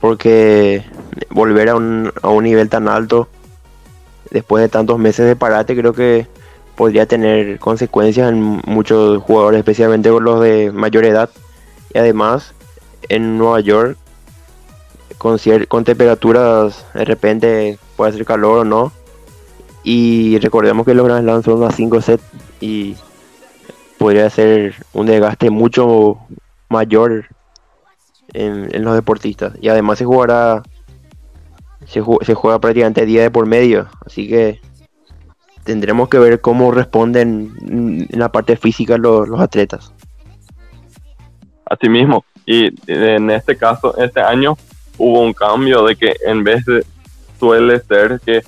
[0.00, 0.84] Porque
[1.30, 3.28] volver a un, a un nivel tan alto
[4.32, 6.26] después de tantos meses de parate creo que
[6.74, 11.30] podría tener consecuencias en muchos jugadores, especialmente los de mayor edad.
[11.94, 12.54] Y además,
[13.08, 13.98] en Nueva York,
[15.18, 18.92] con, temperaturas de repente puede hacer calor o no.
[19.84, 22.24] Y recordemos que los Grand Slam son a 5 sets
[22.60, 22.96] y
[23.98, 26.18] podría ser un desgaste mucho
[26.68, 27.26] mayor
[28.32, 29.52] en los deportistas.
[29.60, 30.62] Y además se jugará,
[31.86, 33.88] se, ju- se juega prácticamente día de por medio.
[34.06, 34.60] Así que
[35.64, 39.92] tendremos que ver cómo responden en la parte física los, los atletas.
[41.66, 42.24] Así mismo.
[42.46, 44.56] Y en este caso, este año
[44.98, 46.84] hubo un cambio de que en vez de
[47.38, 48.42] suele ser que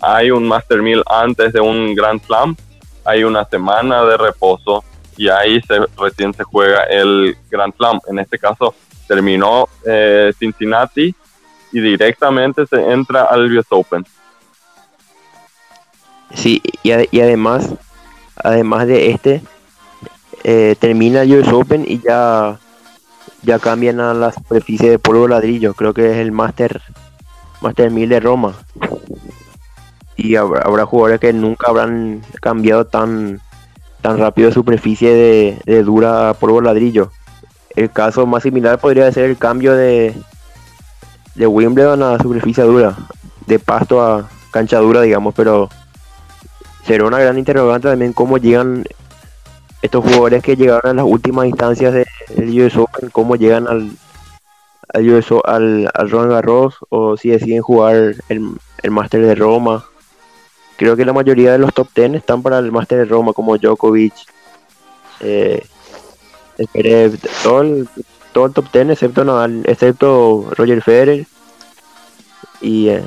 [0.00, 2.56] hay un Master 1000 antes de un Grand Slam,
[3.04, 4.82] hay una semana de reposo
[5.16, 8.00] y ahí se, recién se juega el Grand Slam.
[8.08, 8.74] En este caso
[9.06, 11.14] terminó eh, Cincinnati
[11.72, 14.04] y directamente se entra al US Open.
[16.34, 17.74] Sí, y, y además,
[18.36, 19.42] además de este,
[20.44, 22.58] eh, termina el US Open y ya,
[23.42, 25.74] ya cambian a la superficie de polvo ladrillo.
[25.74, 26.80] Creo que es el Master,
[27.60, 28.54] Master 1000 de Roma.
[30.16, 33.40] Y habrá, jugadores que nunca habrán cambiado tan,
[34.02, 37.10] tan rápido de superficie de, de dura polvo ladrillo.
[37.76, 40.14] El caso más similar podría ser el cambio de,
[41.34, 42.96] de Wimbledon a superficie dura,
[43.46, 45.68] de pasto a cancha dura, digamos, pero
[46.86, 48.84] será una gran interrogante también cómo llegan
[49.82, 53.90] estos jugadores que llegaron a las últimas instancias de- del US Open, cómo llegan al
[54.92, 58.50] al, US al, al Roland Garros o si deciden jugar el,
[58.82, 59.84] el Master de Roma.
[60.76, 63.56] Creo que la mayoría de los top 10 están para el Master de Roma, como
[63.56, 64.14] Djokovic,
[65.20, 65.62] eh,
[67.42, 67.88] todo el,
[68.32, 71.26] todo el top 10 excepto Nadal, excepto Roger Federer.
[72.60, 73.04] Y eh,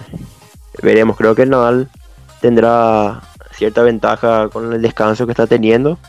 [0.81, 1.89] veremos, creo que Nadal
[2.41, 5.99] tendrá cierta ventaja con el descanso que está teniendo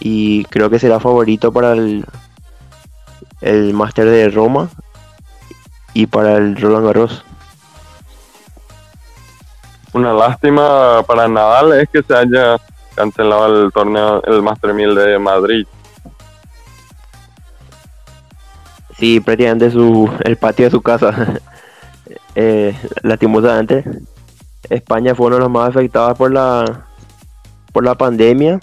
[0.00, 2.04] y creo que será favorito para el
[3.40, 4.68] el Master de Roma
[5.94, 7.24] y para el Roland Garros.
[9.92, 12.58] Una lástima para Nadal es que se haya
[12.94, 15.66] cancelado el torneo, el Master 1000 de Madrid.
[18.98, 21.40] Sí, prácticamente su el patio de su casa.
[22.34, 23.84] eh, lastimosamente,
[24.70, 26.86] España fue uno de los más afectados por la
[27.72, 28.58] por la pandemia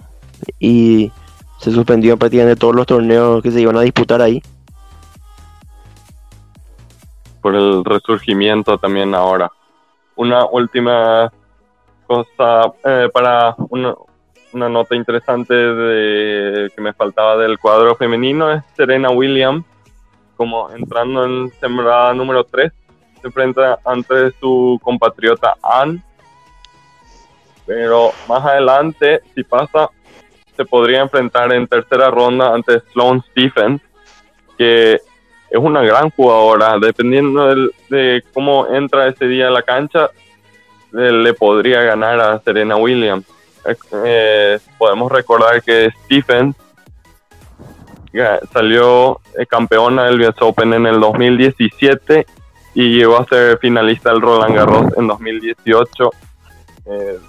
[0.60, 1.12] y
[1.60, 4.42] se suspendió prácticamente todos los torneos que se iban a disputar ahí.
[7.44, 9.52] por el resurgimiento también ahora.
[10.16, 11.32] Una última
[12.08, 13.94] cosa eh, para una,
[14.54, 19.66] una nota interesante de, que me faltaba del cuadro femenino es Serena Williams,
[20.76, 22.72] entrando en temporada número 3,
[23.22, 26.02] se enfrenta ante su compatriota Anne,
[27.66, 29.90] pero más adelante, si pasa,
[30.56, 33.82] se podría enfrentar en tercera ronda ante Sloane Stephens,
[34.58, 37.54] que es una gran jugadora, dependiendo
[37.90, 40.10] de cómo entra ese día a la cancha,
[40.92, 43.26] le, podría ganar a Serena Williams.
[43.66, 43.76] Eh,
[44.06, 46.56] eh, podemos recordar que Stephens
[48.52, 52.26] salió eh, campeona del US Open en el 2017
[52.76, 56.12] y llegó a ser finalista del Roland Garros en 2018.
[56.86, 57.20] Eh,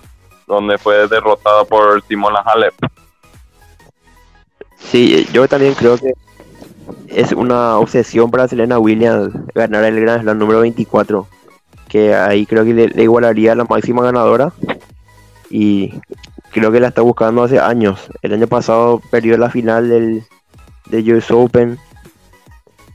[0.46, 2.74] donde fue derrotada por Simona Halep.
[4.76, 6.12] Sí, yo también creo que
[7.08, 11.26] es una obsesión para Selena Williams ganar el Grand Slam número 24,
[11.88, 14.52] que ahí creo que le, igualaría a la máxima ganadora
[15.48, 15.94] y
[16.50, 18.08] creo que la está buscando hace años.
[18.20, 20.24] El año pasado perdió la final del,
[20.86, 21.78] de US Open,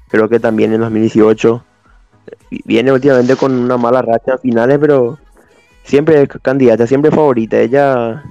[0.10, 1.64] creo que también en 2018.
[2.66, 5.18] Viene últimamente con una mala racha en finales, pero
[5.84, 7.60] siempre candidata, siempre favorita.
[7.60, 8.24] Ella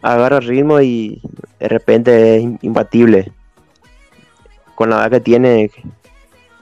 [0.00, 1.20] agarra ritmo y
[1.60, 3.32] de repente es imbatible.
[4.74, 5.70] Con la edad que tiene,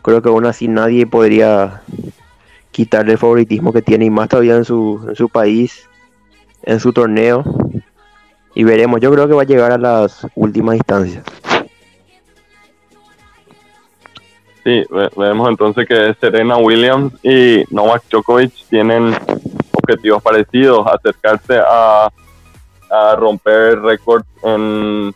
[0.02, 1.82] creo que aún así nadie podría
[2.70, 5.88] quitarle el favoritismo que tiene y más todavía en su, en su país,
[6.62, 7.44] en su torneo.
[8.54, 11.24] Y veremos, yo creo que va a llegar a las últimas instancias.
[14.64, 14.84] Sí,
[15.16, 19.14] vemos entonces que Serena Williams y Novak Djokovic tienen
[19.72, 22.10] objetivos parecidos, acercarse a
[22.90, 25.14] a romper récord en,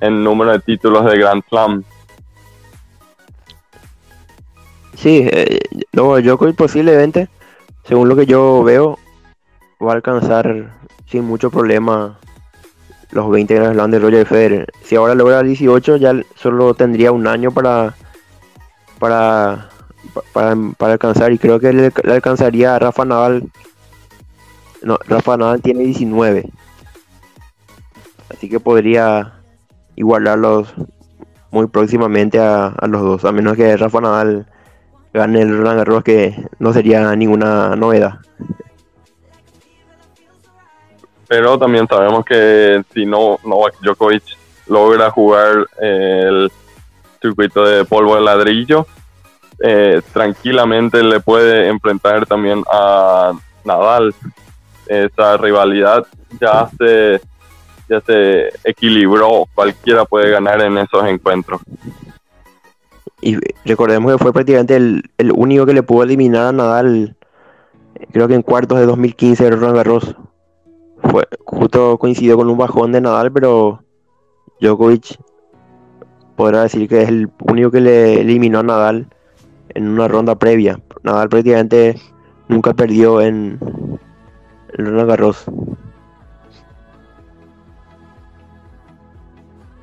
[0.00, 1.84] en número de títulos de Grand Slam.
[4.94, 5.60] Sí, eh,
[5.92, 7.28] no, Djokovic posiblemente,
[7.84, 8.98] según lo que yo veo,
[9.80, 10.74] va a alcanzar
[11.06, 12.18] sin mucho problema
[13.10, 14.72] los 20 Grand Slam de Roger Federer.
[14.82, 17.94] Si ahora logra 18, ya solo tendría un año para
[18.98, 19.70] para,
[20.32, 23.50] para, alcanzar y creo que le, le alcanzaría a Rafa Nadal
[24.82, 26.50] no, Rafa Nadal tiene 19.
[28.30, 29.34] Así que podría
[29.96, 30.72] igualarlos
[31.50, 33.24] muy próximamente a, los dos.
[33.24, 34.46] A menos que Rafa Nadal
[35.12, 38.20] gane el Roland Garros, que no sería ninguna novedad.
[41.26, 44.22] Pero también sabemos que si no Novak Djokovic
[44.66, 46.50] logra jugar el
[47.20, 48.86] circuito de polvo de ladrillo,
[49.62, 53.32] eh, tranquilamente le puede enfrentar también a
[53.64, 54.14] Nadal
[54.88, 56.06] esa rivalidad
[56.40, 57.20] ya se,
[57.88, 61.60] ya se equilibró, cualquiera puede ganar en esos encuentros.
[63.20, 67.16] Y recordemos que fue prácticamente el, único que le pudo eliminar a Nadal,
[68.12, 70.16] creo que en cuartos de 2015 de Roland Garros.
[71.10, 73.82] Fue, justo coincidió con un bajón de Nadal, pero
[74.60, 75.18] Djokovic
[76.38, 79.06] podrá decir que es el único que le eliminó a Nadal
[79.70, 80.78] en una ronda previa.
[81.02, 81.96] Nadal prácticamente
[82.46, 83.58] nunca perdió en,
[84.72, 85.44] el Roland Garros.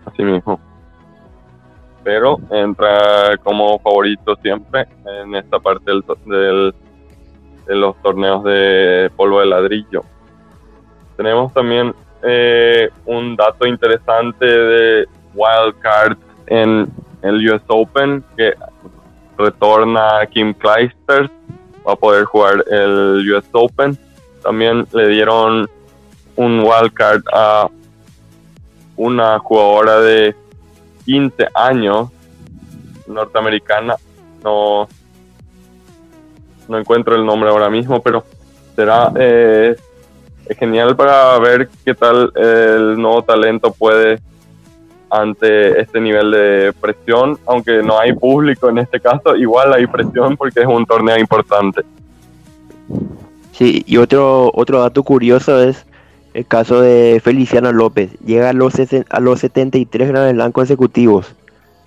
[0.06, 0.58] Así mismo.
[2.06, 4.88] Pero entra como favorito siempre
[5.24, 6.74] en esta parte del,
[7.68, 10.04] de los torneos de polvo de ladrillo.
[11.18, 11.94] Tenemos también
[12.24, 16.18] eh, un dato interesante de wildcard
[16.48, 16.88] en
[17.22, 18.54] el US Open que
[19.38, 21.30] retorna Kim Clijsters
[21.88, 23.98] va a poder jugar el US Open
[24.46, 25.68] también le dieron
[26.36, 27.68] un wildcard a
[28.96, 30.36] una jugadora de
[31.06, 32.10] 15 años
[33.08, 33.96] norteamericana.
[34.44, 34.88] No,
[36.68, 38.24] no encuentro el nombre ahora mismo, pero
[38.76, 39.76] será eh,
[40.60, 44.20] genial para ver qué tal el nuevo talento puede
[45.22, 50.38] ante este nivel de presión, aunque no hay público en este caso, igual hay presión
[50.38, 51.82] porque es un torneo importante.
[53.52, 55.86] Sí, y otro, otro dato curioso es
[56.34, 58.12] el caso de Feliciano López.
[58.20, 58.74] Llega a los,
[59.10, 61.34] a los 73 Grand Slam consecutivos,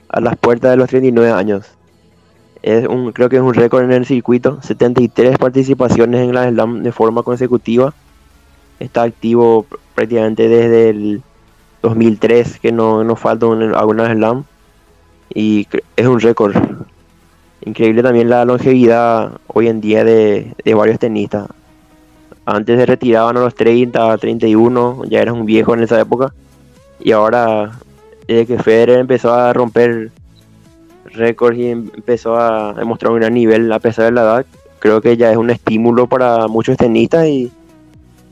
[0.09, 1.67] a las puertas de los 39 años.
[2.63, 4.61] Es un, creo que es un récord en el circuito.
[4.63, 7.93] 73 participaciones en Grand Slam de forma consecutiva.
[8.81, 11.23] Está activo prácticamente desde el
[11.83, 14.45] 2003, que no nos falta un, alguna Slam.
[15.35, 15.67] Y
[15.97, 16.57] es un récord.
[17.65, 21.49] Increíble también la longevidad hoy en día de, de varios tenistas.
[22.47, 26.33] Antes se retiraban a los 30, 31, ya eras un viejo en esa época.
[26.99, 27.73] Y ahora,
[28.27, 30.11] desde que Federer empezó a romper
[31.13, 34.47] récords y empezó a demostrar un gran nivel a pesar de la edad,
[34.79, 37.53] creo que ya es un estímulo para muchos tenistas y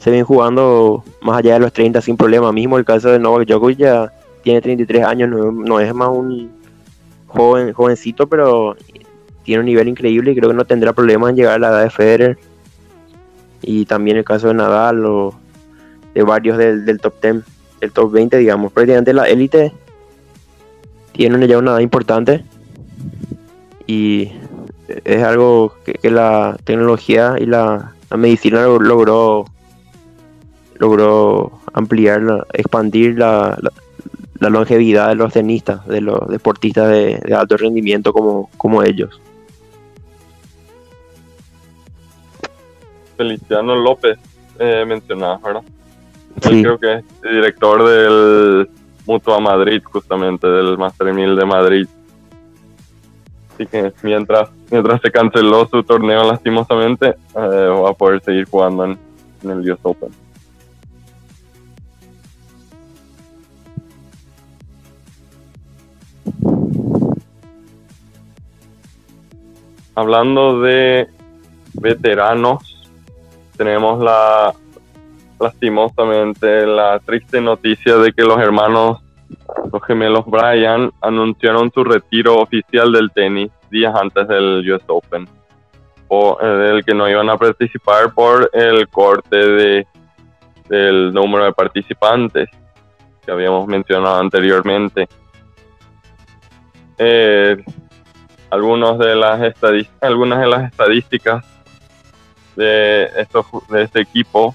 [0.06, 2.52] se ven jugando más allá de los 30 sin problema.
[2.52, 4.12] Mismo el caso de Novak Djokovic ya
[4.44, 6.48] tiene 33 años, no, es más un
[7.26, 8.76] joven, jovencito, pero
[9.42, 11.82] tiene un nivel increíble y creo que no tendrá problema en llegar a la edad
[11.82, 12.38] de Federer
[13.62, 15.34] y también el caso de Nadal o
[16.14, 17.36] de varios del, top 10,
[17.80, 18.70] el top 20, digamos.
[18.70, 19.72] Prácticamente la élite
[21.10, 22.44] tiene ya una edad importante
[23.88, 24.30] y
[25.04, 29.46] es algo que, la tecnología y la, medicina logró
[30.78, 33.58] logró ampliar, expandir la,
[34.40, 39.20] la, longevidad de los tenistas, de los deportistas de, de alto rendimiento como, como ellos.
[43.16, 44.18] Feliciano López
[44.58, 45.62] eh, mencionabas, ¿verdad?
[46.42, 46.62] Sí.
[46.62, 48.68] creo que es director del
[49.06, 51.88] Mutua Madrid, justamente, del Master 1000 de Madrid.
[53.54, 58.84] Así que mientras, mientras se canceló su torneo lastimosamente, eh, va a poder seguir jugando
[58.84, 58.98] en,
[59.44, 60.10] el US Open.
[69.94, 71.08] Hablando de
[71.74, 72.90] veteranos,
[73.56, 74.54] tenemos la
[75.38, 79.02] lastimosamente la triste noticia de que los hermanos,
[79.72, 85.28] los gemelos Bryan, anunciaron su retiro oficial del tenis días antes del US Open,
[86.08, 89.86] o eh, del que no iban a participar por el corte de,
[90.68, 92.48] del número de participantes
[93.24, 95.08] que habíamos mencionado anteriormente.
[96.98, 97.62] Eh,
[98.50, 99.54] algunos de las
[100.00, 101.44] algunas de las estadísticas
[102.54, 104.54] de, estos, de este equipo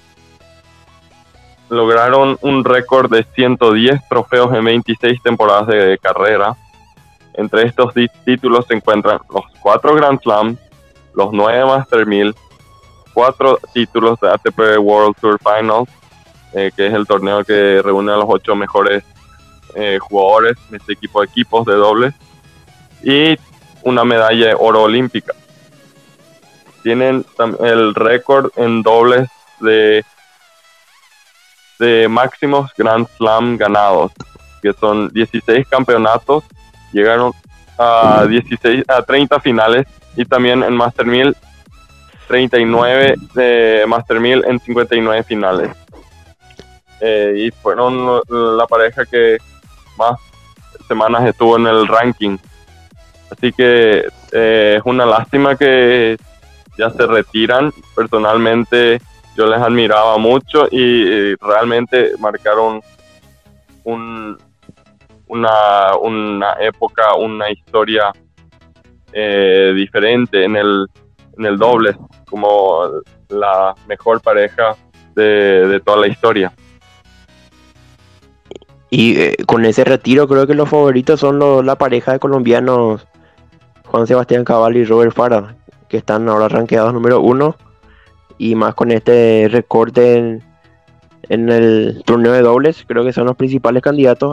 [1.68, 6.56] lograron un récord de 110 trofeos en 26 temporadas de carrera.
[7.34, 10.58] Entre estos títulos se encuentran los cuatro Grand Slam,
[11.14, 12.34] los nueve Master 1000,
[13.14, 15.88] cuatro títulos de ATP World Tour Finals,
[16.52, 19.02] eh, que es el torneo que reúne a los ocho mejores
[19.74, 22.14] eh, jugadores de este equipo de equipos de dobles,
[23.02, 23.36] y
[23.82, 25.34] una medalla de oro olímpica.
[26.82, 27.24] Tienen
[27.60, 29.28] el récord en dobles
[29.60, 30.04] de
[31.78, 34.12] de máximos Grand Slam ganados,
[34.62, 36.44] que son 16 campeonatos,
[36.92, 37.32] llegaron
[37.76, 39.86] a 16 a 30 finales
[40.16, 41.36] y también en Master 1000
[42.28, 45.70] 39 de Master 1000 en 59 finales.
[47.00, 49.38] Eh, y fueron la pareja que
[49.98, 50.20] más
[50.86, 52.38] semanas estuvo en el ranking.
[53.32, 56.18] Así que eh, es una lástima que
[56.76, 57.72] ya se retiran.
[57.96, 59.00] Personalmente
[59.36, 62.82] yo les admiraba mucho y, realmente marcaron
[63.84, 64.36] un,
[65.28, 68.12] una, una época, una historia
[69.14, 70.86] eh, diferente en el,
[71.38, 71.96] en el doble,
[72.28, 72.82] como
[73.30, 74.76] la mejor pareja
[75.14, 76.52] de, toda la historia.
[78.90, 83.06] Y eh, con ese retiro creo que los favoritos son la pareja de colombianos
[83.92, 85.54] Juan Sebastián Cabal y Robert Fara,
[85.90, 87.56] que están ahora rankeados número uno
[88.38, 90.40] y más con este recorte
[91.28, 94.32] en, el torneo de dobles, creo que son los principales candidatos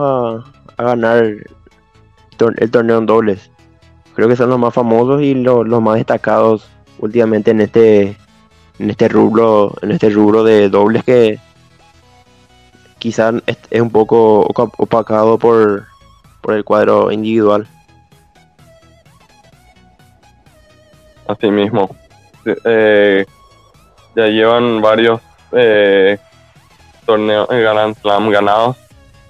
[0.78, 3.50] a, ganar el torneo en dobles.
[4.14, 6.66] Creo que son los más famosos y los, más destacados
[6.98, 8.16] últimamente en este
[8.78, 11.38] en este rubro en este rubro de dobles que
[12.98, 14.40] quizás es un poco
[14.78, 15.84] opacado por,
[16.40, 17.68] por el cuadro individual.
[21.30, 21.88] Así mismo.
[22.64, 23.24] Eh,
[24.16, 25.20] ya llevan varios
[25.52, 26.18] eh,
[27.06, 28.76] torneos de Grand Slam ganados.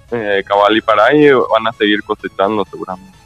[0.09, 3.17] Eh, Cabal y Paray van a seguir cosechando seguramente.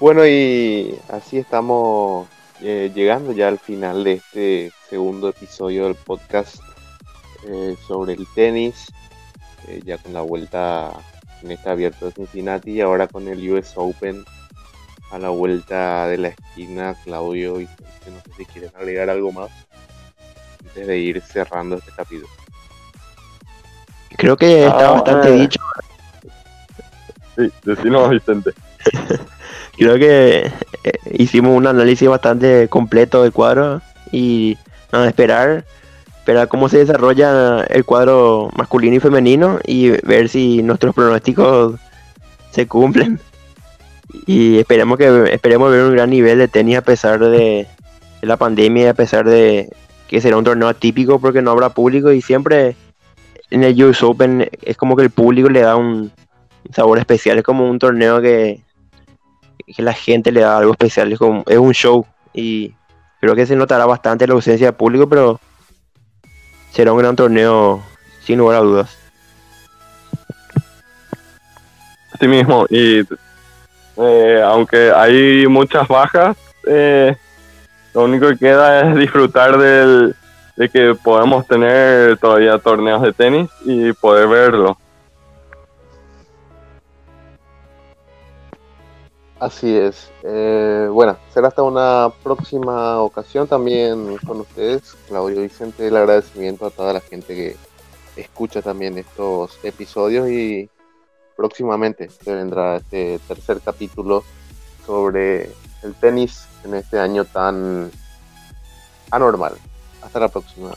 [0.00, 2.26] Bueno, y así estamos
[2.62, 6.56] eh, llegando ya al final de este segundo episodio del podcast
[7.46, 8.86] eh, sobre el tenis,
[9.84, 10.92] ya con la vuelta
[11.42, 14.24] en este abierto de Cincinnati y ahora con el US Open
[15.10, 19.50] a la vuelta de la esquina, Claudio y no sé si quieren agregar algo más
[20.60, 22.28] antes de ir cerrando este capítulo.
[24.16, 25.40] Creo que está ah, bastante eh.
[25.40, 25.60] dicho.
[27.36, 28.52] Sí, decimos Vicente.
[29.76, 30.50] Creo que
[30.84, 34.56] eh, hicimos un análisis bastante completo del cuadro y
[34.90, 35.64] nada, esperar,
[36.26, 41.76] esperar cómo se desarrolla el cuadro masculino y femenino y ver si nuestros pronósticos
[42.50, 43.20] se cumplen.
[44.26, 47.68] Y esperemos que esperemos ver un gran nivel de tenis a pesar de,
[48.22, 49.70] la pandemia y a pesar de
[50.08, 52.74] que será un torneo atípico porque no habrá público y siempre
[53.50, 56.10] en el US Open es como que el público le da un
[56.74, 58.62] sabor especial, es como un torneo que,
[59.64, 62.04] que la gente le da algo especial, es, como, es un show
[62.34, 62.74] y
[63.20, 65.38] creo que se notará bastante la ausencia de público, pero
[66.76, 67.82] será un gran torneo
[68.22, 68.98] sin lugar a dudas.
[72.20, 73.00] Sí mismo, y
[73.96, 77.16] eh, aunque hay muchas bajas, eh,
[77.94, 80.14] lo único que queda es disfrutar del,
[80.56, 84.76] de que podemos tener todavía torneos de tenis y poder verlo.
[89.38, 90.10] Así es.
[90.22, 95.88] Eh, bueno, será hasta una próxima ocasión también con ustedes, Claudio Vicente.
[95.88, 97.56] El agradecimiento a toda la gente que
[98.16, 100.70] escucha también estos episodios y
[101.36, 104.24] próximamente se vendrá este tercer capítulo
[104.86, 105.50] sobre
[105.82, 107.90] el tenis en este año tan
[109.10, 109.52] anormal.
[110.00, 110.70] Hasta la próxima.